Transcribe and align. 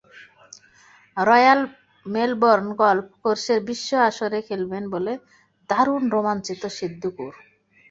Royal 1.17 1.61
Melbourne 2.05 2.67
Golf 2.81 3.07
কোর্সের 3.23 3.59
বিশ্ব 3.67 3.89
আসরে 4.09 4.39
খেলবেন 4.47 4.83
বলে 4.93 5.13
দারুণ 5.69 6.03
রোমাঞ্চিত 6.13 6.61
সিদ্দিকুর। 6.77 7.33